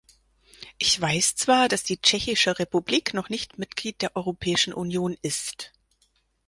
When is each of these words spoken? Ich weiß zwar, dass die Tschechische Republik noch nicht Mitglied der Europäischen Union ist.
Ich 0.79 0.99
weiß 0.99 1.35
zwar, 1.35 1.69
dass 1.69 1.83
die 1.83 2.01
Tschechische 2.01 2.57
Republik 2.57 3.13
noch 3.13 3.29
nicht 3.29 3.59
Mitglied 3.59 4.01
der 4.01 4.15
Europäischen 4.15 4.73
Union 4.73 5.15
ist. 5.21 5.73